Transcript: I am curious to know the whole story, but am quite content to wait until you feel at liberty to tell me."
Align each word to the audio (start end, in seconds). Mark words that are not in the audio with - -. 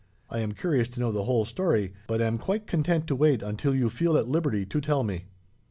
I 0.31 0.39
am 0.39 0.53
curious 0.53 0.87
to 0.89 0.99
know 0.99 1.11
the 1.11 1.25
whole 1.25 1.45
story, 1.45 1.93
but 2.07 2.23
am 2.23 2.39
quite 2.39 2.65
content 2.65 3.05
to 3.05 3.15
wait 3.15 3.43
until 3.43 3.75
you 3.75 3.87
feel 3.91 4.17
at 4.17 4.27
liberty 4.27 4.65
to 4.65 4.81
tell 4.81 5.03
me." 5.03 5.25